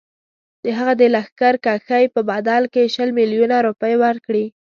[0.77, 4.45] هغه د لښکرکښۍ په بدل کې شل میلیونه روپۍ ورکړي.